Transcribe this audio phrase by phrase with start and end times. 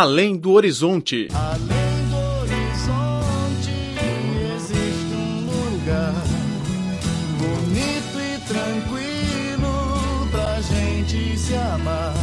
[0.00, 1.26] Além do Horizonte.
[1.34, 3.72] Além do horizonte
[4.54, 6.14] existe um lugar
[7.40, 9.74] bonito e tranquilo
[10.30, 12.14] pra gente se amar.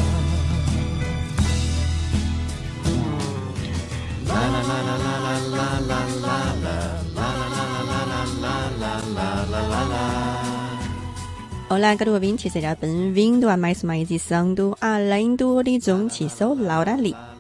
[11.70, 16.30] Olá, caro ouvinte, seja bem-vindo a mais uma edição do Além do Horizonte.
[16.30, 17.35] Sou Laura Lee.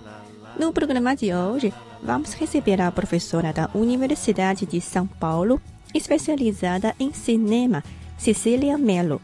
[0.58, 5.62] No programa de hoje, vamos receber a professora da Universidade de São Paulo,
[5.94, 7.84] especializada em cinema,
[8.18, 9.22] Cecília Mello.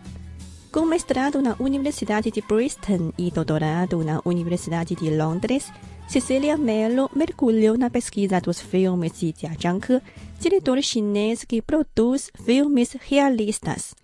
[0.73, 5.72] Com mestrado na Universidade de Bristol e doutorado na Universidade de Londres,
[6.05, 10.02] Cecília Mello mergulhou na pesquisa dos filmes de Jia Zhangke,
[10.38, 13.95] diretor chinês que produz filmes realistas.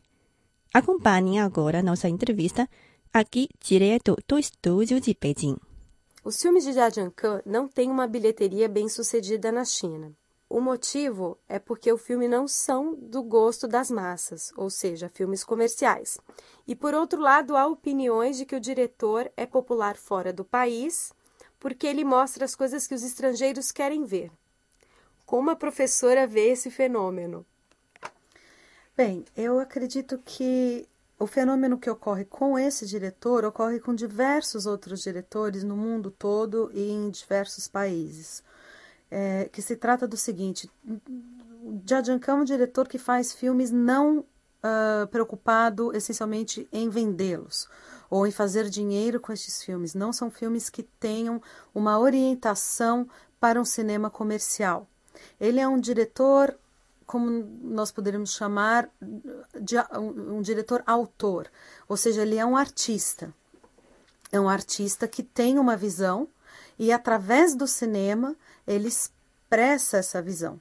[0.74, 2.70] Acompanhem agora nossa entrevista
[3.14, 5.58] aqui direto do estúdio de Beijing.
[6.28, 10.12] Os filmes de Jia Zhangke não têm uma bilheteria bem sucedida na China.
[10.50, 15.42] O motivo é porque os filmes não são do gosto das massas, ou seja, filmes
[15.42, 16.18] comerciais.
[16.68, 21.14] E por outro lado, há opiniões de que o diretor é popular fora do país
[21.62, 24.30] porque ele mostra as coisas que os estrangeiros querem ver.
[25.26, 27.46] Como a professora vê esse fenômeno?
[28.98, 30.86] Bem, eu acredito que
[31.20, 36.70] o fenômeno que ocorre com esse diretor ocorre com diversos outros diretores no mundo todo
[36.74, 38.44] e em diversos países.
[39.10, 40.70] É, que se trata do seguinte:
[41.86, 47.68] Jia é um diretor que faz filmes não uh, preocupado essencialmente em vendê-los
[48.10, 49.94] ou em fazer dinheiro com estes filmes.
[49.94, 51.42] Não são filmes que tenham
[51.74, 53.08] uma orientação
[53.40, 54.88] para um cinema comercial.
[55.40, 56.58] Ele é um diretor
[57.08, 57.30] como
[57.62, 58.90] nós poderíamos chamar
[59.60, 61.50] de um, um diretor autor,
[61.88, 63.34] ou seja, ele é um artista.
[64.30, 66.28] É um artista que tem uma visão
[66.78, 68.36] e através do cinema
[68.68, 70.60] ele expressa essa visão.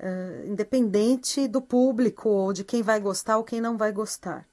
[0.00, 4.44] Uh, independente do público ou de quem vai gostar ou quem não vai gostar.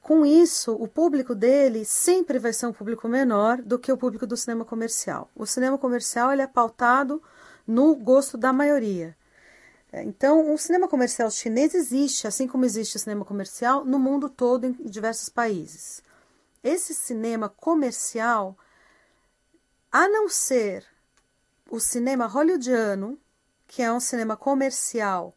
[0.00, 4.24] Com isso, o público dele sempre vai ser um público menor do que o público
[4.24, 5.28] do cinema comercial.
[5.34, 7.20] O cinema comercial ele é pautado
[7.66, 9.16] no gosto da maioria.
[10.02, 14.64] Então, o cinema comercial chinês existe, assim como existe o cinema comercial no mundo todo,
[14.64, 16.02] em diversos países.
[16.62, 18.56] Esse cinema comercial,
[19.92, 20.84] a não ser
[21.70, 23.18] o cinema hollywoodiano,
[23.66, 25.36] que é um cinema comercial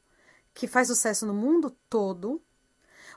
[0.53, 2.41] que faz sucesso no mundo todo,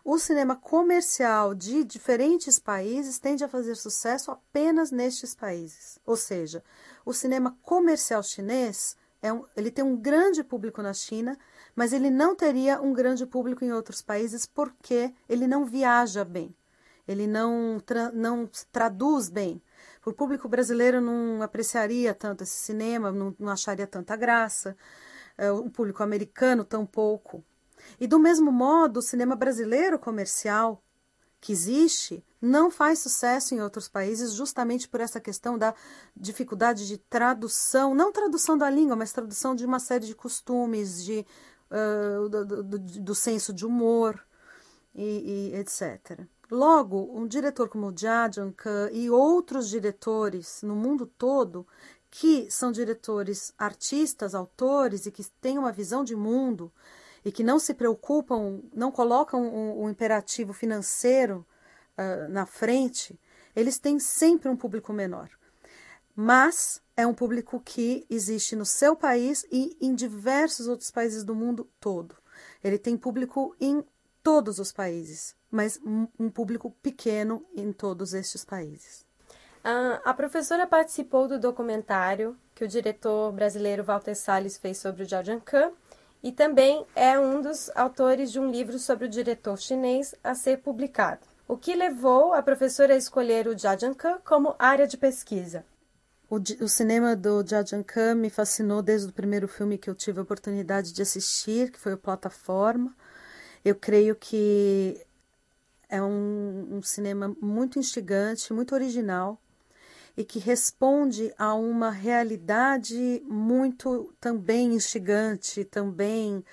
[0.04, 5.98] o cinema comercial de diferentes países tende a fazer sucesso apenas nestes países.
[6.04, 6.64] Ou seja,
[7.04, 11.36] o cinema comercial chinês é um, ele tem um grande público na China,
[11.75, 16.54] mas ele não teria um grande público em outros países porque ele não viaja bem,
[17.06, 19.62] ele não, tra, não traduz bem.
[20.04, 24.76] O público brasileiro não apreciaria tanto esse cinema, não, não acharia tanta graça.
[25.36, 27.44] É, o público americano tampouco.
[27.98, 30.82] E do mesmo modo, o cinema brasileiro comercial
[31.40, 35.74] que existe não faz sucesso em outros países justamente por essa questão da
[36.16, 41.26] dificuldade de tradução, não tradução da língua, mas tradução de uma série de costumes, de,
[41.70, 44.22] uh, do, do, do, senso de humor
[44.94, 46.20] e, e, etc.
[46.50, 51.66] Logo, um diretor como Jia Zhangke e outros diretores no mundo todo
[52.10, 56.72] que são diretores artistas, autores e que têm uma visão de mundo
[57.25, 61.47] e que não se preocupam, não colocam o, imperativo financeiro
[61.97, 63.19] uh, na frente,
[63.54, 65.28] eles têm sempre um público menor.
[66.14, 71.34] Mas é um público que existe no seu país e em diversos outros países do
[71.34, 72.16] mundo todo.
[72.62, 73.84] Ele tem público em
[74.22, 75.80] todos os países, mas
[76.19, 79.04] um público pequeno em todos estes países.
[79.60, 85.06] Uh, a professora participou do documentário que o diretor brasileiro Walter Salles fez sobre o
[85.06, 85.70] Zhao Jianke
[86.22, 90.58] e também é um dos autores de um livro sobre o diretor chinês a ser
[90.58, 95.64] publicado, o que levou a professora a escolher o Jia Jianke como área de pesquisa.
[96.28, 100.21] O, o cinema do Jia Jianke me fascinou desde o primeiro filme que eu tive
[100.21, 102.94] a oportunidade de assistir, que foi o Plataforma.
[103.65, 105.04] Eu creio que
[105.89, 109.41] é um, um cinema muito instigante, muito original,
[110.16, 116.45] e que responde a uma realidade muito também instigante, também,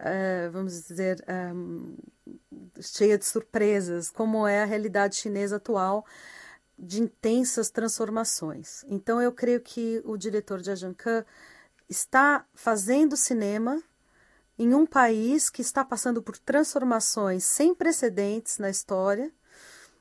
[0.00, 1.24] uh, vamos dizer,
[1.54, 1.96] um,
[2.26, 6.04] eh, cheia de surpresas, como é a realidade chinesa atual
[6.78, 8.84] de intensas transformações.
[8.88, 11.24] Então, eu creio que o diretor de Ajancan
[11.88, 13.82] está fazendo cinema
[14.58, 19.32] em um país que está passando por transformações sem precedentes na história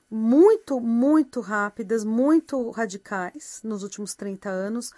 [0.10, 4.92] muito, muito rápidas, muito radicais nos últimos 30 anos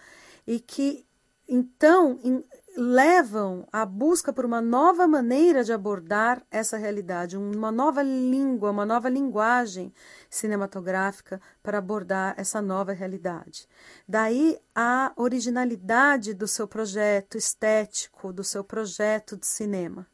[0.46, 1.06] e que
[1.48, 2.44] então em,
[2.78, 8.86] levam à busca por uma nova maneira de abordar essa realidade, uma nova língua, uma
[8.86, 9.92] nova linguagem
[10.30, 13.68] cinematográfica para abordar essa nova realidade.
[14.08, 20.08] Daí a originalidade do seu projeto estético, do seu projeto de cinema.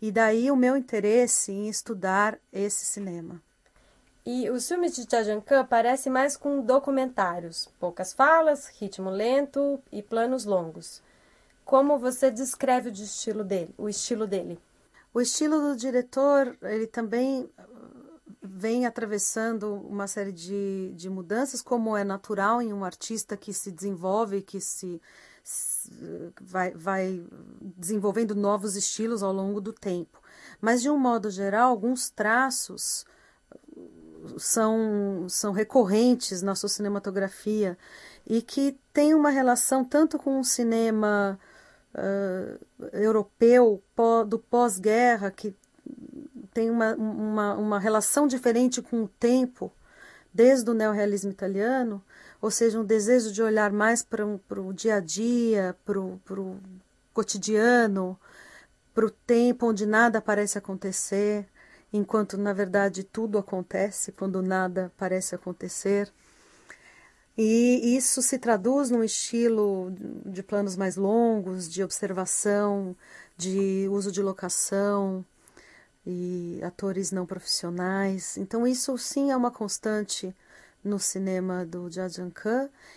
[0.00, 3.40] E daí o meu interesse em estudar esse cinema.
[4.24, 10.44] E os filmes de Jajankan parecem mais com documentários, poucas falas, ritmo lento e planos
[10.44, 11.02] longos.
[11.64, 13.74] Como você descreve o estilo dele?
[13.78, 14.60] O estilo dele?
[15.14, 17.50] O estilo do diretor, ele também
[18.42, 23.70] vem atravessando uma série de, de mudanças, como é natural em um artista que se
[23.70, 25.00] desenvolve, que se,
[25.42, 25.90] se
[26.40, 27.24] vai, vai
[27.60, 30.20] desenvolvendo novos estilos ao longo do tempo.
[30.60, 33.04] Mas, de um modo geral, alguns traços
[34.36, 37.76] são, são recorrentes na sua cinematografia
[38.26, 41.38] e que tem uma relação tanto com o cinema
[41.94, 43.82] uh, europeu
[44.26, 45.54] do pós-guerra, que
[46.52, 49.72] tem uma, uma, uma relação diferente com o tempo,
[50.32, 52.02] desde o neorrealismo italiano,
[52.40, 56.58] ou seja, um desejo de olhar mais para o dia a dia, para o
[57.12, 58.18] cotidiano,
[58.94, 61.48] para o tempo onde nada parece acontecer,
[61.92, 66.12] enquanto na verdade tudo acontece quando nada parece acontecer.
[67.36, 69.92] E isso se traduz num estilo
[70.26, 72.94] de planos mais longos, de observação,
[73.36, 75.24] de uso de locação
[76.04, 78.36] e atores não profissionais.
[78.36, 80.34] Então, isso sim é uma constante
[80.82, 82.32] no cinema do Jajang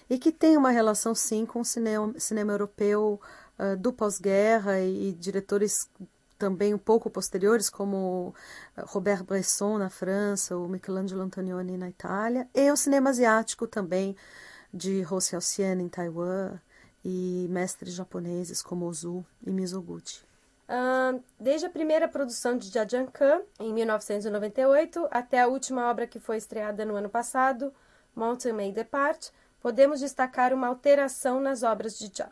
[0.10, 3.19] e que tem uma relação sim com o cinema, cinema europeu
[3.60, 5.89] uh, do pós-guerra e, e diretores
[6.44, 8.36] também um pouco posteriores, como
[8.78, 14.13] Robert Bresson na França, o Michelangelo Antonioni na Itália, e o cinema asiático também,
[14.74, 16.60] de Hosei Alcien em Taiwan,
[17.04, 20.22] e mestres japoneses como Ozu e Mizoguchi.
[20.68, 26.36] Uh, desde a primeira produção de Jajangkan, em 1998, até a última obra que foi
[26.36, 27.74] estreada no ano passado,
[28.13, 29.30] Mountain May Depart,
[29.62, 32.30] podemos destacar uma alteração nas obras de Jia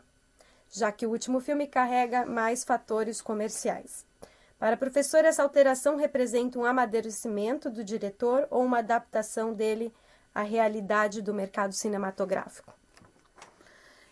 [0.72, 4.06] já que o último filme carrega mais fatores comerciais.
[4.58, 9.92] Para a professora, essa alteração representa um amadurecimento do diretor ou uma adaptação dele
[10.34, 12.72] à realidade do mercado cinematográfico?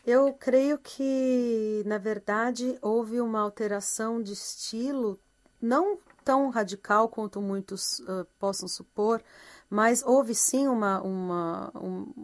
[0.06, 5.18] Eu creio que, na verdade, houve uma alteração de estilo,
[5.60, 9.22] não tão radical quanto muitos uh, possam supor,
[9.70, 11.70] mas houve sim uma, uma,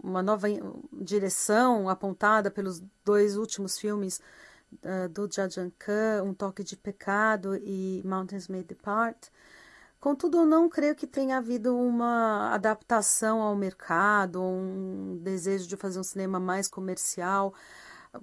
[0.02, 0.48] uma nova
[0.92, 4.20] direção apontada pelos dois últimos filmes
[4.82, 9.28] uh, do Jajankan, Um Toque de Pecado e Mountains May Depart.
[10.00, 16.00] Contudo, eu não creio que tenha havido uma adaptação ao mercado, um desejo de fazer
[16.00, 17.54] um cinema mais comercial.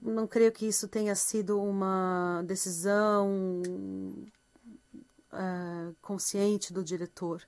[0.02, 3.62] Não creio que isso tenha sido uma decisão
[5.32, 7.42] uh, consciente do diretor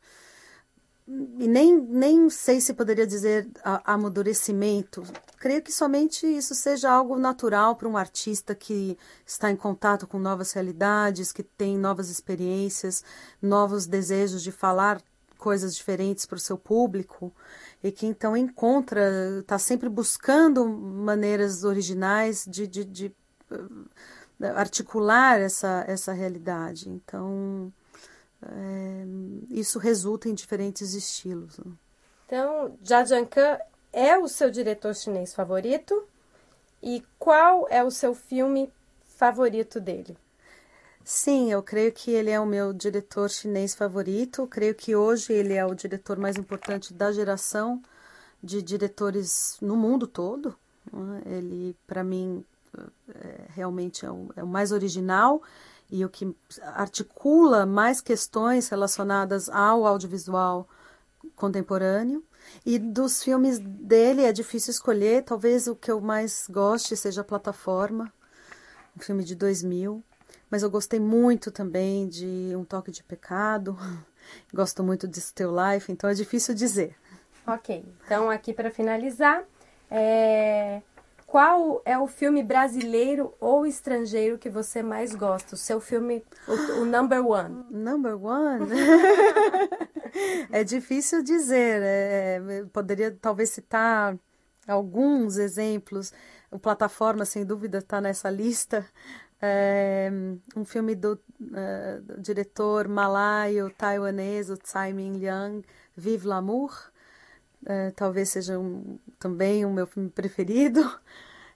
[1.08, 3.48] e nem, nem sei se poderia dizer
[3.84, 5.04] amadurecimento.
[5.38, 10.18] Creio que somente isso seja algo natural para um artista que está em contato com
[10.18, 13.04] novas realidades, que tem novas experiências,
[13.40, 15.00] novos desejos de falar
[15.38, 17.32] coisas diferentes para o seu público
[17.84, 23.16] e que então encontra, está sempre buscando maneiras originais de, de, de
[23.52, 23.86] uh,
[24.56, 26.90] articular essa, essa realidade.
[26.90, 27.72] Então
[28.50, 29.06] é,
[29.50, 31.58] isso resulta em diferentes estilos.
[31.58, 31.72] Né?
[32.26, 33.60] Então, Jia Jiankan
[33.92, 36.04] é o seu diretor chinês favorito?
[36.82, 38.72] E qual é o seu filme
[39.04, 40.18] favorito dele?
[41.04, 44.48] Sim, eu creio que ele é o meu diretor chinês favorito.
[44.48, 47.82] creio que hoje ele é o diretor mais importante da geração
[48.42, 50.56] de diretores no mundo todo.
[50.92, 51.22] Né?
[51.26, 52.44] Ele, para mim,
[53.14, 55.42] é, realmente é o, é o mais original
[55.90, 60.68] e o que articula mais questões relacionadas ao audiovisual
[61.36, 62.24] contemporâneo.
[62.66, 68.12] E dos filmes dele é difícil escolher, talvez o que eu mais goste seja Plataforma,
[68.96, 70.04] um filme de 2000.
[70.50, 73.78] Mas eu gostei muito também de Um Toque de Pecado,
[74.54, 76.96] gosto muito de Still Life, então é difícil dizer.
[77.48, 79.44] Ok, então aqui para finalizar,
[79.90, 80.82] é...
[81.36, 85.56] Qual é o filme brasileiro ou estrangeiro que você mais gosta?
[85.56, 87.66] O seu filme, o, o number one?
[87.70, 88.70] Number one?
[90.50, 91.82] é difícil dizer.
[91.84, 94.18] É, é, poderia talvez citar
[94.66, 96.14] alguns exemplos.
[96.50, 98.86] O Plataforma, sem dúvida, está nessa lista.
[99.42, 100.10] É,
[100.56, 105.66] um filme do, uh, do diretor malaio taiwanês, o Tsai Ming Liang,
[105.98, 106.95] Vive l'amour
[107.66, 110.82] é, talvez seja um, também o meu filme preferido.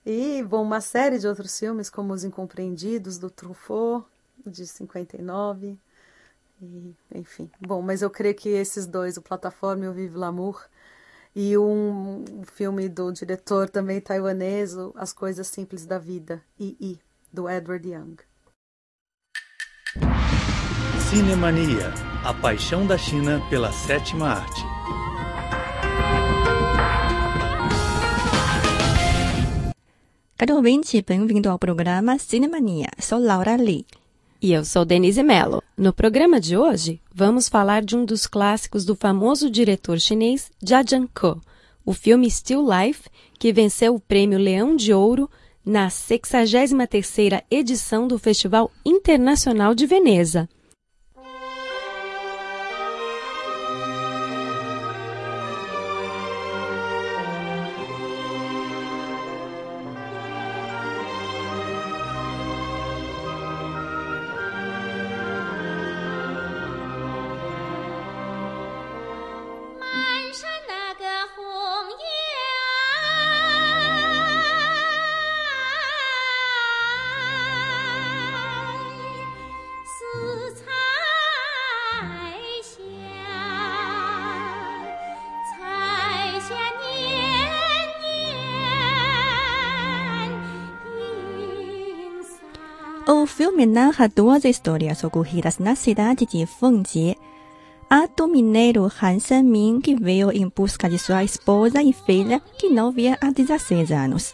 [0.06, 4.08] E, bom, uma série de outros filmes, como Os Incompreendidos, do Truffaut,
[4.46, 5.78] de 59.
[6.62, 10.66] E, enfim, bom, mas eu creio que esses dois, o Plataforma e o Vive l'Amour,
[11.36, 17.00] e um filme do diretor também taiwanês, As Coisas Simples da Vida, I.I.,
[17.32, 18.16] do Edward Young.
[21.10, 24.99] Cinemania, a paixão da China pela sétima arte.
[30.40, 32.88] Caro ouvinte, bem-vindo ao programa Cinemania.
[32.98, 33.86] Sou Laura Lee.
[34.42, 35.62] E eu sou Denise Mello.
[35.78, 40.82] No programa de hoje, vamos falar de um dos clássicos do famoso diretor chinês Jia
[40.82, 41.42] Zhangke,
[41.86, 45.30] o filme Still Life, que venceu o prêmio Leão de Ouro
[45.66, 50.48] na 63ª edição do Festival Internacional de Veneza.
[93.12, 97.18] O filme narra duas histórias ocorridas na cidade de Fengjie.
[97.90, 102.70] Há do mineiro Han Sanmin que veio em busca de sua esposa e filha que
[102.70, 104.32] não via há 16 anos.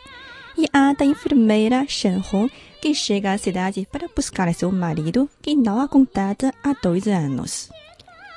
[0.58, 2.51] E há da enfermeira Shen Hong
[2.82, 7.70] que chega à cidade para buscar seu marido que não a contata há dois anos.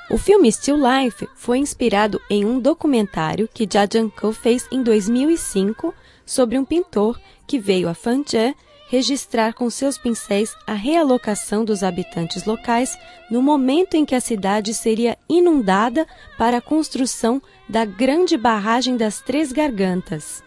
[0.09, 5.93] O filme Still Life foi inspirado em um documentário que Jia Zhangke fez em 2005
[6.25, 8.55] sobre um pintor que veio a Fengjie
[8.89, 12.97] registrar com seus pincéis a realocação dos habitantes locais
[13.29, 19.21] no momento em que a cidade seria inundada para a construção da grande barragem das
[19.21, 20.43] Três Gargantas.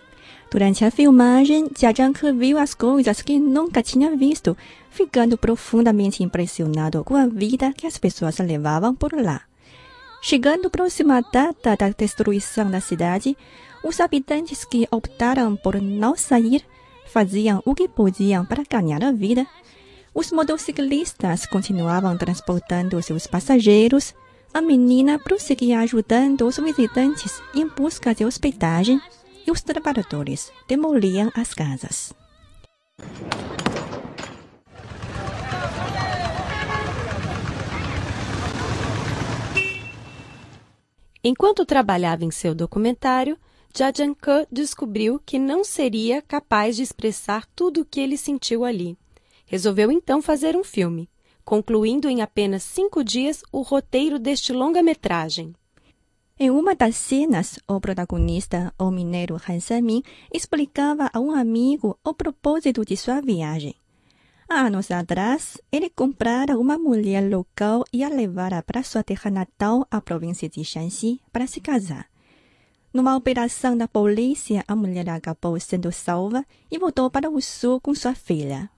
[0.51, 4.57] Durante a filmagem, Jia Zhangke viu as coisas que nunca tinha visto,
[4.91, 9.43] ficando profundamente impressionado com a vida que as pessoas levavam por lá.
[10.21, 13.37] Chegando próxima à data da destruição da cidade,
[13.85, 16.65] os habitantes que optaram por não sair
[17.13, 19.47] faziam o que podiam para ganhar a vida.
[20.15, 24.15] Os motociclistas continuavam transportando seus passageiros.
[24.53, 29.01] A menina prosseguia ajudando os visitantes em busca de hospedagem
[29.47, 32.13] e os trabalhadores demoliam as casas.
[41.25, 43.39] Enquanto trabalhava em seu documentário,
[43.75, 48.99] Jajanke descobriu que não seria capaz de expressar tudo o que ele sentiu ali.
[49.47, 51.09] Resolveu então fazer um filme,
[51.43, 55.55] concluindo em apenas cinco dias o roteiro deste longa-metragem.
[56.39, 60.03] Em uma das cenas, o protagonista, o mineiro Han Samin,
[60.33, 63.75] explicava a um amigo o propósito de sua viagem.
[64.49, 69.87] Há anos atrás, ele comprara uma mulher local e a levara para sua terra natal,
[69.91, 72.12] a província de Shanxi, para se casar.
[72.93, 77.95] Numa operação da polícia, a mulher acabou sendo salva e voltou para o sul com
[77.95, 78.69] sua filha.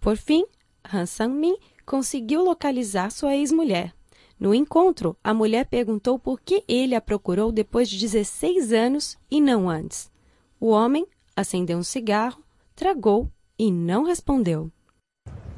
[0.00, 0.44] Por fim,
[0.92, 3.94] Han Sang-min conseguiu localizar sua ex-mulher.
[4.38, 9.40] No encontro, a mulher perguntou por que ele a procurou depois de 16 anos e
[9.40, 10.12] não antes.
[10.64, 11.06] O homem
[11.36, 12.42] acendeu um cigarro,
[12.74, 14.72] tragou e não respondeu.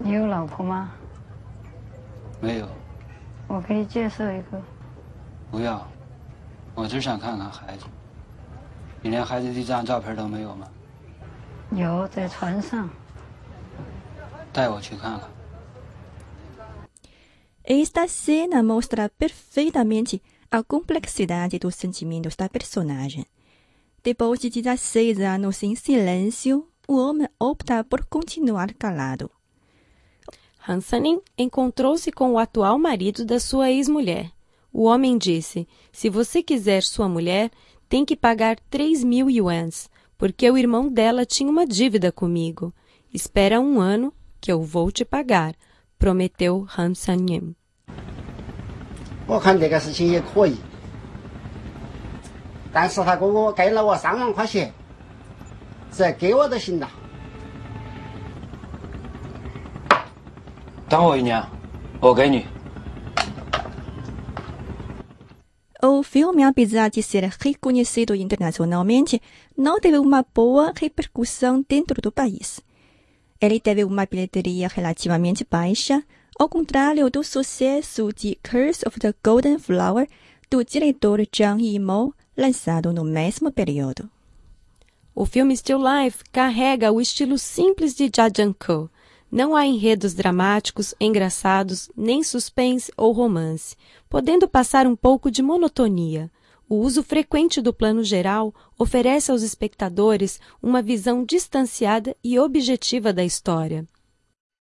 [0.05, 0.99] Eu, Laopuma.
[2.43, 2.69] Meio.
[17.63, 20.21] Esta cena mostra perfeitamente
[20.51, 23.25] a complexidade dos sentimentos da personagem.
[24.07, 29.29] Depois de 16 anos em silêncio, o homem opta por continuar calado.
[30.69, 34.31] Hansanin encontrou-se com o atual marido da sua ex-mulher.
[34.73, 37.51] O homem disse: Se você quiser sua mulher,
[37.89, 42.73] tem que pagar 3 mil yuans, porque o irmão dela tinha uma dívida comigo.
[43.13, 45.57] Espera um ano que eu vou te pagar,
[45.99, 47.57] prometeu Han Sanyin
[52.76, 54.72] 但是他给我给了我三万块钱，
[55.92, 56.90] 只要给我就行了。
[60.88, 61.42] 等我一年，
[62.00, 62.46] 我给你。
[65.84, 69.20] O filme, apesar de ser reconhecido internacionalmente,
[69.58, 72.62] não teve uma boa repercussão dentro do país.
[73.40, 76.04] Ele teve uma bilheteria relativamente baixa,
[76.40, 80.08] ao contrário do sucesso de Curse of the Golden Flower
[80.52, 84.11] do diretor Zhang Yimou, lançado no mesmo período.
[85.15, 88.91] O filme Still Life carrega o estilo simples de Jajangko.
[89.33, 93.75] Não há enredos dramáticos, engraçados, nem suspense ou romance,
[94.09, 96.31] podendo passar um pouco de monotonia.
[96.69, 103.25] O uso frequente do plano geral oferece aos espectadores uma visão distanciada e objetiva da
[103.25, 103.87] história.